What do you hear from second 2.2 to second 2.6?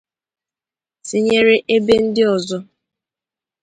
ọzọ